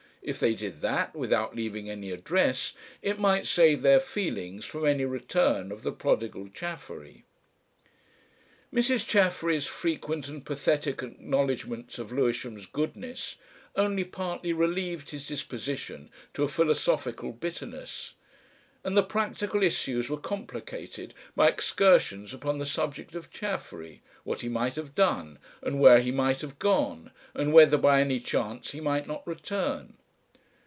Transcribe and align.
If 0.23 0.39
they 0.39 0.53
did 0.53 0.81
that 0.81 1.15
without 1.15 1.55
leaving 1.55 1.89
any 1.89 2.11
address 2.11 2.75
it 3.01 3.17
might 3.17 3.47
save 3.47 3.81
their 3.81 3.99
feelings 3.99 4.65
from 4.65 4.85
any 4.85 5.03
return 5.03 5.71
of 5.71 5.81
the 5.81 5.91
prodigal 5.91 6.47
Chaffery. 6.49 7.23
Mrs. 8.71 9.03
Chaffery's 9.07 9.65
frequent 9.65 10.27
and 10.27 10.45
pathetic 10.45 11.01
acknowledgments 11.01 11.97
of 11.97 12.11
Lewisham's 12.11 12.67
goodness 12.67 13.37
only 13.75 14.03
partly 14.03 14.53
relieved 14.53 15.09
his 15.09 15.25
disposition 15.27 16.11
to 16.35 16.43
a 16.43 16.47
philosophical 16.47 17.31
bitterness. 17.31 18.13
And 18.83 18.95
the 18.95 19.01
practical 19.01 19.63
issues 19.63 20.07
were 20.07 20.17
complicated 20.19 21.15
by 21.35 21.47
excursions 21.49 22.31
upon 22.31 22.59
the 22.59 22.67
subject 22.67 23.15
of 23.15 23.31
Chaffery, 23.31 24.03
what 24.23 24.41
he 24.41 24.49
might 24.49 24.75
have 24.75 24.93
done, 24.93 25.39
and 25.63 25.79
where 25.79 25.99
he 25.99 26.11
might 26.11 26.41
have 26.41 26.59
gone, 26.59 27.09
and 27.33 27.51
whether 27.53 27.75
by 27.79 28.01
any 28.01 28.19
chance 28.19 28.69
he 28.69 28.79
might 28.79 29.07
not 29.07 29.25
return. 29.25 29.95